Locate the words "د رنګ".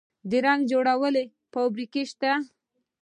0.29-0.61